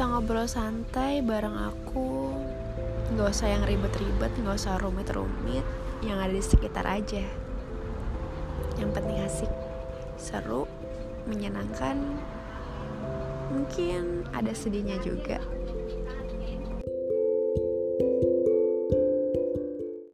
[0.00, 2.32] kita ngobrol santai bareng aku.
[3.12, 5.60] Nggak usah yang ribet-ribet nggak usah rumit-rumit
[6.00, 7.20] yang ada di sekitar aja.
[8.80, 9.52] Yang penting asik
[10.16, 10.64] seru
[11.28, 12.00] menyenangkan.
[13.52, 15.36] Mungkin ada sedihnya juga.